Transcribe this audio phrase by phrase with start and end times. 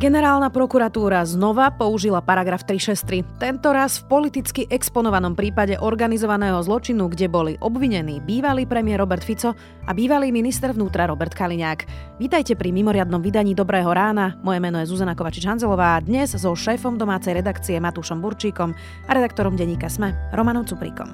[0.00, 3.36] Generálna prokuratúra znova použila paragraf 363.
[3.36, 9.52] Tento raz v politicky exponovanom prípade organizovaného zločinu, kde boli obvinení bývalý premiér Robert Fico
[9.84, 11.84] a bývalý minister vnútra Robert Kaliňák.
[12.16, 14.40] Vítajte pri mimoriadnom vydaní Dobrého rána.
[14.40, 18.72] Moje meno je Zuzana Kovačič-Hanzelová a dnes so šéfom domácej redakcie Matúšom Burčíkom
[19.04, 21.12] a redaktorom denníka SME Romanom Cuprikom.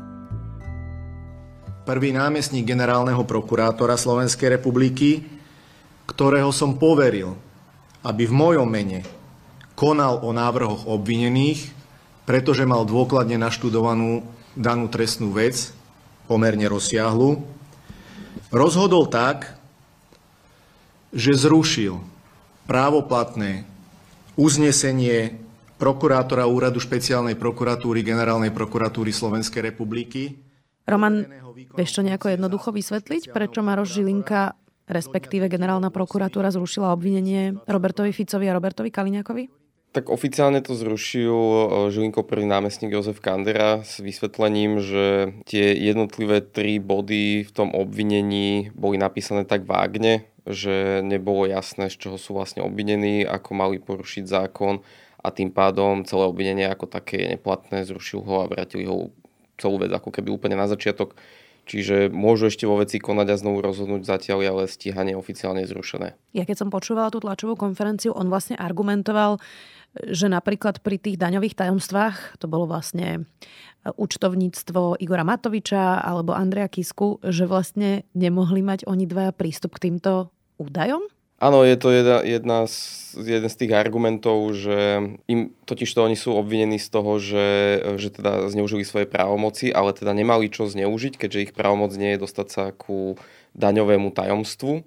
[1.82, 5.26] Prvý námestník generálneho prokurátora Slovenskej republiky,
[6.07, 7.46] ktorého som poveril
[8.06, 9.02] aby v mojom mene
[9.74, 11.74] konal o návrhoch obvinených,
[12.22, 14.24] pretože mal dôkladne naštudovanú
[14.56, 15.74] danú trestnú vec,
[16.26, 17.44] pomerne rozsiahlu,
[18.50, 19.58] rozhodol tak,
[21.14, 22.02] že zrušil
[22.66, 23.62] právoplatné
[24.34, 25.38] uznesenie
[25.76, 30.34] prokurátora úradu špeciálnej prokuratúry Generálnej prokuratúry Slovenskej republiky.
[30.88, 31.26] Roman,
[31.76, 38.47] vieš to nejako jednoducho vysvetliť, prečo Maroš Žilinka respektíve generálna prokuratúra zrušila obvinenie Robertovi Ficovi
[38.50, 39.66] a Robertovi Kaliňakovi?
[39.97, 46.44] Tak oficiálne to zrušil eh, Žilinko prvý námestník Jozef Kandera s vysvetlením, že tie jednotlivé
[46.44, 52.36] tri body v tom obvinení boli napísané tak vágne, že nebolo jasné, z čoho sú
[52.36, 54.84] vlastne obvinení, ako mali porušiť zákon
[55.25, 59.10] a tým pádom celé obvinenie ako také je neplatné, zrušil ho a vrátili ho
[59.56, 61.16] celú vec ako keby úplne na začiatok
[61.67, 66.14] Čiže môžu ešte vo veci konať a znovu rozhodnúť zatiaľ, ale stíhanie oficiálne zrušené.
[66.31, 69.42] Ja keď som počúvala tú tlačovú konferenciu, on vlastne argumentoval,
[70.06, 73.20] že napríklad pri tých daňových tajomstvách, to bolo vlastne e,
[73.91, 80.31] účtovníctvo Igora Matoviča alebo Andrea Kisku, že vlastne nemohli mať oni dva prístup k týmto
[80.62, 81.03] údajom?
[81.36, 86.16] Áno, je to jedna, jedna z, jeden z tých argumentov, že im totiž to oni
[86.16, 87.48] sú obvinení z toho, že,
[88.00, 92.22] že teda zneužili svoje právomoci, ale teda nemali čo zneužiť, keďže ich právomoc nie je
[92.24, 93.20] dostať sa ku
[93.52, 94.80] daňovému tajomstvu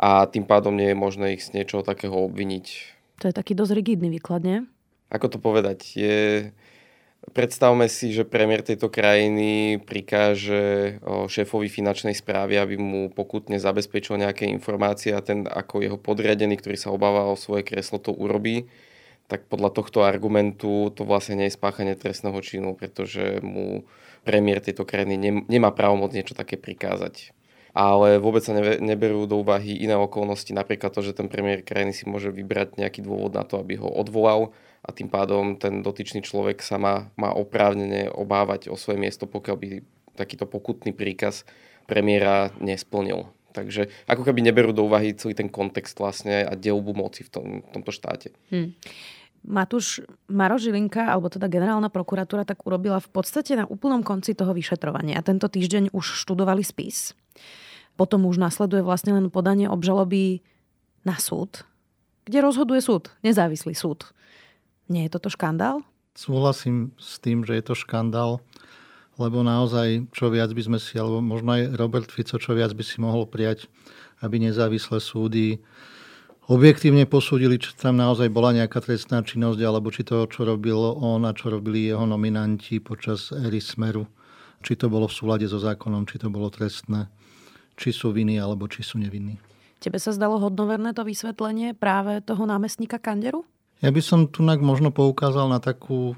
[0.00, 2.66] a tým pádom nie je možné ich z niečoho takého obviniť.
[3.20, 4.64] To je taký dosť rigidný výklad, nie?
[5.12, 5.92] Ako to povedať?
[5.92, 6.50] Je,
[7.22, 10.98] Predstavme si, že premiér tejto krajiny prikáže
[11.30, 16.74] šéfovi finančnej správy, aby mu pokutne zabezpečil nejaké informácie a ten ako jeho podriadený, ktorý
[16.74, 18.66] sa obáva o svoje kreslo, to urobí,
[19.30, 23.86] tak podľa tohto argumentu to vlastne nie je spáchanie trestného činu, pretože mu
[24.26, 27.30] premiér tejto krajiny nemá právomoc niečo také prikázať.
[27.72, 32.04] Ale vôbec sa neberú do úvahy iné okolnosti, napríklad to, že ten premiér krajiny si
[32.04, 34.52] môže vybrať nejaký dôvod na to, aby ho odvolal,
[34.82, 39.56] a tým pádom ten dotyčný človek sa má, má oprávnene obávať o svoje miesto, pokiaľ
[39.56, 39.68] by
[40.18, 41.46] takýto pokutný príkaz
[41.86, 43.30] premiéra nesplnil.
[43.54, 47.46] Takže ako keby neberú do úvahy celý ten kontext vlastne a delbu moci v, tom,
[47.62, 48.34] v tomto štáte.
[48.50, 48.74] Hmm.
[49.42, 54.54] Matúš Maro Žilinka, alebo teda generálna prokuratúra, tak urobila v podstate na úplnom konci toho
[54.54, 55.18] vyšetrovania.
[55.18, 57.14] A tento týždeň už študovali spis.
[57.96, 60.40] Potom už nasleduje vlastne len podanie obžaloby
[61.04, 61.66] na súd,
[62.24, 64.10] kde rozhoduje súd, nezávislý súd.
[64.86, 65.82] Nie je toto škandál?
[66.12, 68.44] Súhlasím s tým, že je to škandál,
[69.16, 72.84] lebo naozaj čo viac by sme si, alebo možno aj Robert Fico, čo viac by
[72.84, 73.68] si mohol prijať,
[74.20, 75.60] aby nezávislé súdy
[76.50, 81.22] objektívne posúdili, či tam naozaj bola nejaká trestná činnosť, alebo či to, čo robil on
[81.24, 84.04] a čo robili jeho nominanti počas éry Smeru,
[84.60, 87.06] či to bolo v súlade so zákonom, či to bolo trestné,
[87.82, 89.42] či sú vinní, alebo či sú nevinní.
[89.82, 93.42] Tebe sa zdalo hodnoverné to vysvetlenie práve toho námestníka Kanderu?
[93.82, 96.14] Ja by som tu možno poukázal na takú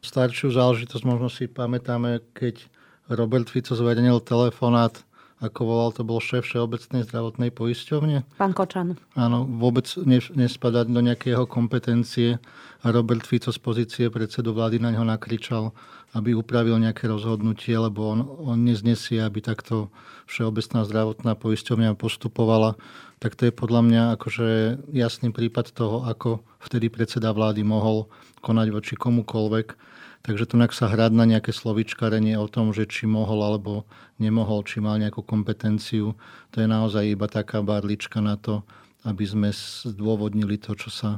[0.00, 1.04] staršiu záležitosť.
[1.04, 2.64] Možno si pamätáme, keď
[3.12, 4.96] Robert Fico zverejnil telefonát,
[5.42, 8.22] ako volal, to bol šéf Všeobecnej zdravotnej poisťovne.
[8.38, 8.94] Pán Kočan.
[9.18, 9.90] Áno, vôbec
[10.38, 12.38] nespadať do nejakého kompetencie
[12.82, 15.74] a Robert Fico z pozície predsedu vlády na ňo nakričal,
[16.14, 19.90] aby upravil nejaké rozhodnutie, lebo on, on neznesie, aby takto
[20.30, 22.78] Všeobecná zdravotná poisťovňa postupovala
[23.22, 24.48] tak to je podľa mňa akože
[24.90, 28.10] jasný prípad toho, ako vtedy predseda vlády mohol
[28.42, 29.78] konať voči komukolvek.
[30.22, 33.90] Takže tu sa hrať na nejaké slovičkarenie o tom, že či mohol alebo
[34.22, 36.14] nemohol, či mal nejakú kompetenciu,
[36.54, 38.62] to je naozaj iba taká barlička na to,
[39.02, 39.50] aby sme
[39.82, 41.10] zdôvodnili to, čo sa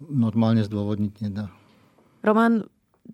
[0.00, 1.52] normálne zdôvodniť nedá.
[2.24, 2.64] Roman,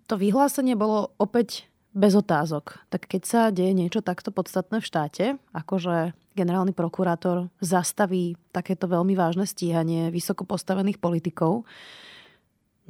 [0.07, 2.83] to vyhlásenie bolo opäť bez otázok.
[2.91, 9.15] Tak keď sa deje niečo takto podstatné v štáte, akože generálny prokurátor zastaví takéto veľmi
[9.15, 11.63] vážne stíhanie vysoko postavených politikov,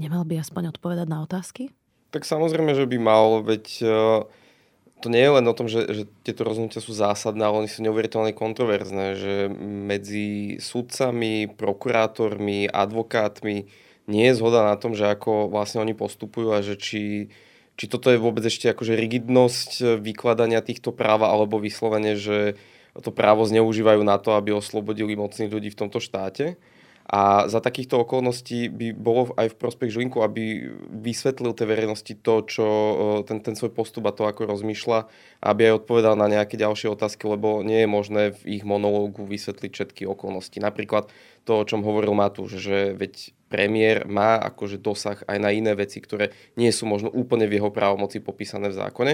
[0.01, 1.69] nemal by aspoň odpovedať na otázky?
[2.15, 3.87] Tak samozrejme, že by mal, veď e,
[5.03, 7.83] to nie je len o tom, že, že tieto rozhodnutia sú zásadné, ale oni sú
[7.83, 13.67] neuveriteľne kontroverzné, že medzi sudcami, prokurátormi, advokátmi
[14.07, 17.27] nie je zhoda na tom, že ako vlastne oni postupujú a že či
[17.75, 22.55] či toto je vôbec ešte akože rigidnosť e, vykladania týchto práva alebo vyslovene, že
[22.95, 26.55] to právo zneužívajú na to, aby oslobodili mocných ľudí v tomto štáte.
[27.05, 32.41] A za takýchto okolností by bolo aj v prospech Žilinku, aby vysvetlil tej verejnosti to,
[32.49, 32.65] čo
[33.29, 35.05] ten, ten svoj postup a to, ako rozmýšľa,
[35.45, 39.69] aby aj odpovedal na nejaké ďalšie otázky, lebo nie je možné v ich monológu vysvetliť
[39.69, 40.57] všetky okolnosti.
[40.57, 41.13] Napríklad
[41.45, 46.01] to, o čom hovoril Matúš, že veď premiér má akože dosah aj na iné veci,
[46.01, 49.13] ktoré nie sú možno úplne v jeho právomoci popísané v zákone.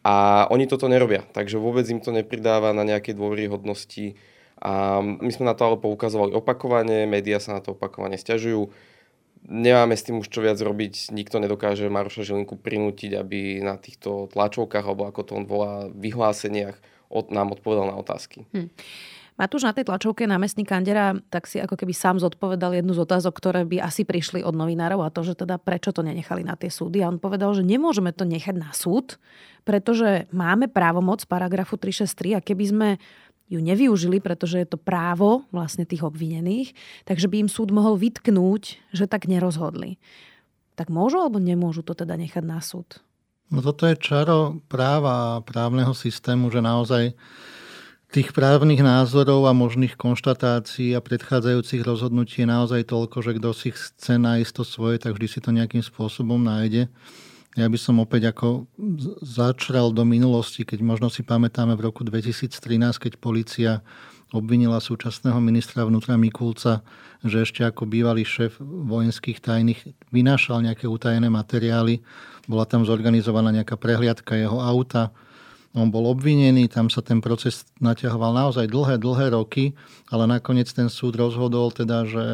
[0.00, 4.16] A oni toto nerobia, takže vôbec im to nepridáva na nejaké dôveryhodnosti
[4.58, 8.70] a my sme na to ale poukazovali opakovane, médiá sa na to opakovane stiažujú.
[9.46, 14.26] Nemáme s tým už čo viac robiť, nikto nedokáže Maroša Žilinku prinútiť, aby na týchto
[14.34, 16.74] tlačovkách, alebo ako to on volá, vyhláseniach
[17.06, 18.44] od, nám odpovedal na otázky.
[18.50, 18.68] Hm.
[19.38, 23.38] Matúš na tej tlačovke námestník Kandera tak si ako keby sám zodpovedal jednu z otázok,
[23.38, 26.66] ktoré by asi prišli od novinárov a to, že teda prečo to nenechali na tie
[26.66, 27.06] súdy.
[27.06, 29.22] A on povedal, že nemôžeme to nechať na súd,
[29.62, 32.88] pretože máme právomoc paragrafu 363 a keby sme
[33.48, 36.76] ju nevyužili, pretože je to právo vlastne tých obvinených,
[37.08, 39.96] takže by im súd mohol vytknúť, že tak nerozhodli.
[40.76, 43.00] Tak môžu alebo nemôžu to teda nechať na súd?
[43.48, 47.16] No toto je čaro práva a právneho systému, že naozaj
[48.08, 53.68] tých právnych názorov a možných konštatácií a predchádzajúcich rozhodnutí je naozaj toľko, že kto si
[53.72, 56.88] chce nájsť to svoje, tak vždy si to nejakým spôsobom nájde.
[57.56, 58.68] Ja by som opäť ako
[59.24, 62.52] začal do minulosti, keď možno si pamätáme v roku 2013,
[63.00, 63.80] keď policia
[64.30, 66.84] obvinila súčasného ministra vnútra Mikulca,
[67.24, 69.80] že ešte ako bývalý šéf vojenských tajných
[70.12, 72.04] vynášal nejaké utajené materiály.
[72.44, 75.10] Bola tam zorganizovaná nejaká prehliadka jeho auta.
[75.72, 79.72] On bol obvinený, tam sa ten proces naťahoval naozaj dlhé, dlhé roky,
[80.12, 82.24] ale nakoniec ten súd rozhodol teda, že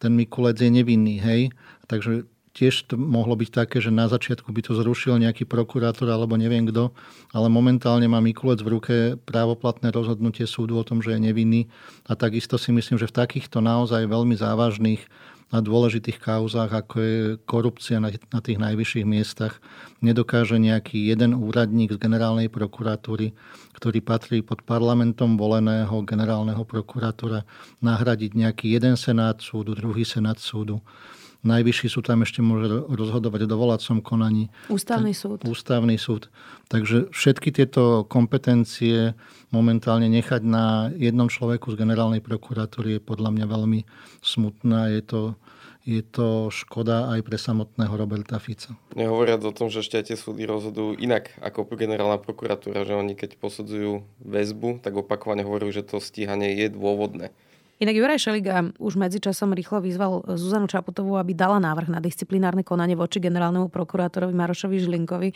[0.00, 1.52] ten Mikulec je nevinný, hej.
[1.90, 6.34] Takže tiež to mohlo byť také, že na začiatku by to zrušil nejaký prokurátor alebo
[6.34, 6.90] neviem kto,
[7.30, 11.70] ale momentálne má Mikulec v ruke právoplatné rozhodnutie súdu o tom, že je nevinný.
[12.10, 15.02] A takisto si myslím, že v takýchto naozaj veľmi závažných
[15.50, 19.58] a dôležitých kauzách, ako je korupcia na, na tých najvyšších miestach,
[19.98, 23.34] nedokáže nejaký jeden úradník z generálnej prokuratúry,
[23.74, 27.42] ktorý patrí pod parlamentom voleného generálneho prokurátora,
[27.82, 30.78] nahradiť nejaký jeden senát súdu, druhý senát súdu
[31.40, 34.52] Najvyšší sú tam ešte môže rozhodovať o dovolacom konaní.
[34.68, 35.40] Ústavný súd.
[35.48, 36.28] Ústavný súd.
[36.68, 39.16] Takže všetky tieto kompetencie
[39.48, 43.80] momentálne nechať na jednom človeku z generálnej prokuratúry je podľa mňa veľmi
[44.20, 44.92] smutná.
[44.92, 45.20] Je to,
[45.88, 48.76] je to škoda aj pre samotného Roberta Fica.
[48.92, 53.16] Nehovoriac o tom, že ešte aj tie súdy rozhodujú inak ako generálna prokuratúra, že oni
[53.16, 57.32] keď posudzujú väzbu, tak opakovane hovorí, že to stíhanie je dôvodné.
[57.80, 62.92] Inak Juraj Šeliga už medzičasom rýchlo vyzval Zuzanu Čaputovú, aby dala návrh na disciplinárne konanie
[62.92, 65.32] voči generálnemu prokurátorovi Marošovi Žilinkovi.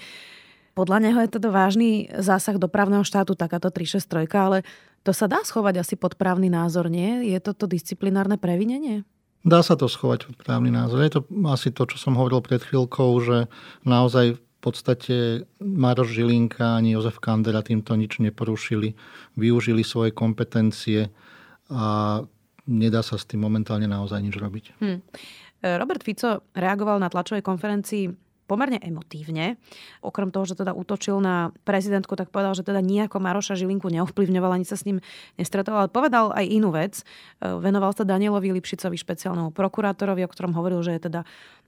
[0.76, 4.58] Podľa neho je to vážny zásah do právneho štátu, takáto 363, ale
[5.00, 7.32] to sa dá schovať asi pod právny názor, nie?
[7.32, 9.08] Je toto disciplinárne previnenie?
[9.40, 11.00] Dá sa to schovať pod právny názor.
[11.00, 13.48] Je to asi to, čo som hovoril pred chvíľkou, že
[13.88, 15.16] naozaj v podstate
[15.64, 18.92] Maroš Žilinka ani Jozef Kandera týmto nič neporušili.
[19.40, 21.08] Využili svoje kompetencie
[21.74, 21.84] a
[22.70, 24.64] nedá sa s tým momentálne naozaj nič robiť.
[24.78, 25.02] Hmm.
[25.64, 29.56] Robert Fico reagoval na tlačovej konferencii pomerne emotívne.
[30.04, 34.60] Okrem toho, že teda útočil na prezidentku, tak povedal, že teda nejako Maroša Žilinku neovplyvňoval,
[34.60, 35.00] ani sa s ním
[35.40, 37.00] nestretol, ale povedal aj inú vec.
[37.00, 37.04] E,
[37.58, 41.20] venoval sa Danielovi Lipšicovi, špeciálnemu prokurátorovi, o ktorom hovoril, že je teda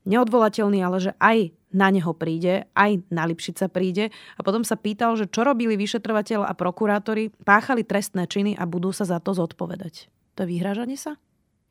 [0.06, 4.14] neodvolateľný, ale že aj na neho príde, aj na Lipšica príde.
[4.38, 8.95] A potom sa pýtal, že čo robili vyšetrovateľ a prokurátori, páchali trestné činy a budú
[8.95, 10.09] sa za to zodpovedať.
[10.38, 11.18] To je vyhrážanie sa?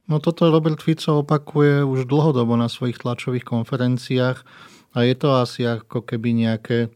[0.06, 4.46] No toto Robert Fico opakuje už dlhodobo na svojich tlačových konferenciách
[4.96, 6.88] a je to asi ako keby nejaké,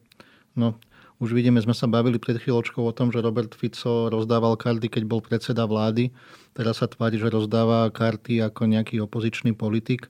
[0.55, 0.79] no
[1.19, 5.03] už vidíme, sme sa bavili pred chvíľočkou o tom, že Robert Fico rozdával karty, keď
[5.03, 6.15] bol predseda vlády.
[6.55, 10.07] Teraz sa tvári, že rozdáva karty ako nejaký opozičný politik.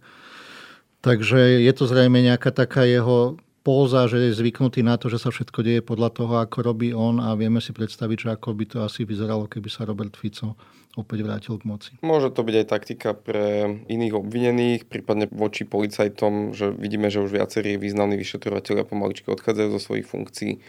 [1.02, 5.30] Takže je to zrejme nejaká taká jeho póza, že je zvyknutý na to, že sa
[5.30, 8.78] všetko deje podľa toho, ako robí on a vieme si predstaviť, že ako by to
[8.82, 10.56] asi vyzeralo, keby sa Robert Fico
[10.98, 11.92] opäť vrátil k moci.
[12.02, 17.32] Môže to byť aj taktika pre iných obvinených, prípadne voči policajtom, že vidíme, že už
[17.32, 20.60] viacerí významní vyšetrovateľia pomaličky odchádzajú zo svojich funkcií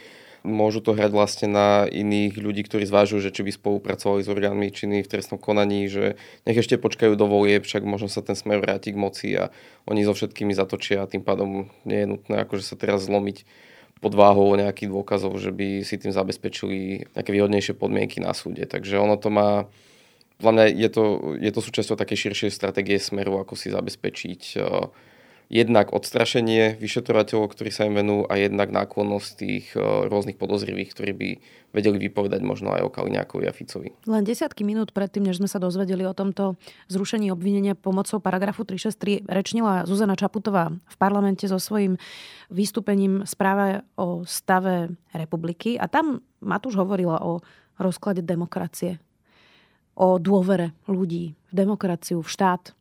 [0.41, 4.73] môžu to hrať vlastne na iných ľudí, ktorí zvážujú, že či by spolupracovali s orgánmi
[4.73, 6.17] činný v trestnom konaní, že
[6.49, 9.53] nech ešte počkajú do volieb, však možno sa ten smer vráti k moci a
[9.85, 13.45] oni so všetkými zatočia a tým pádom nie je nutné akože sa teraz zlomiť
[14.01, 18.65] pod váhou nejakých dôkazov, že by si tým zabezpečili nejaké výhodnejšie podmienky na súde.
[18.65, 19.69] Takže ono to má
[20.41, 21.03] podľa mňa je to,
[21.37, 24.89] je to súčasťou takej širšej stratégie smeru, ako si zabezpečiť uh,
[25.51, 31.11] jednak odstrašenie vyšetrovateľov, ktorí sa im venujú a jednak náklonnosť tých e, rôznych podozrivých, ktorí
[31.11, 31.29] by
[31.75, 33.91] vedeli vypovedať možno aj o Kaliňákovi a Ficovi.
[34.07, 36.55] Len desiatky minút predtým, než sme sa dozvedeli o tomto
[36.87, 41.99] zrušení obvinenia pomocou paragrafu 363, rečnila Zuzana Čaputová v parlamente so svojím
[42.47, 47.43] vystúpením správe o stave republiky a tam Matúš hovorila o
[47.75, 49.03] rozklade demokracie,
[49.99, 52.71] o dôvere ľudí v demokraciu, v štát.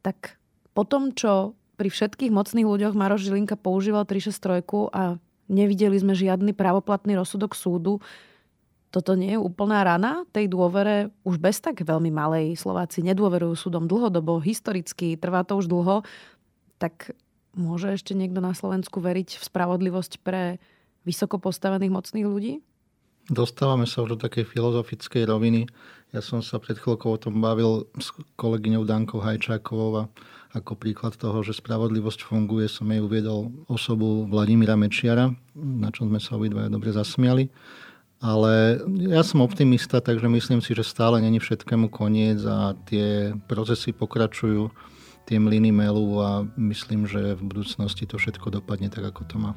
[0.00, 0.40] Tak
[0.72, 4.64] po tom, čo pri všetkých mocných ľuďoch Maroš Žilinka používal 363
[4.96, 8.00] a nevideli sme žiadny právoplatný rozsudok súdu.
[8.90, 12.56] Toto nie je úplná rana tej dôvere už bez tak veľmi malej.
[12.56, 16.00] Slováci nedôverujú súdom dlhodobo, historicky, trvá to už dlho.
[16.80, 17.12] Tak
[17.52, 20.56] môže ešte niekto na Slovensku veriť v spravodlivosť pre
[21.04, 22.64] vysoko postavených mocných ľudí?
[23.26, 25.66] Dostávame sa už do takej filozofickej roviny.
[26.14, 30.02] Ja som sa pred chvíľkou o tom bavil s kolegyňou Dankou Hajčákovou a
[30.54, 36.22] ako príklad toho, že spravodlivosť funguje, som jej uviedol osobu Vladimíra Mečiara, na čom sme
[36.22, 37.50] sa obidvaja dobre zasmiali.
[38.22, 43.92] Ale ja som optimista, takže myslím si, že stále není všetkému koniec a tie procesy
[43.92, 44.72] pokračujú,
[45.28, 49.52] tie mlyny melú a myslím, že v budúcnosti to všetko dopadne tak, ako to má.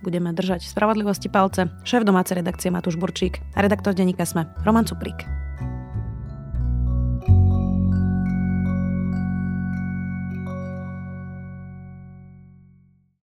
[0.00, 1.68] Budeme držať spravodlivosti palce.
[1.84, 5.39] Šéf domácej redakcie Matúš Burčík a redaktor denníka Sme Roman Cuprík.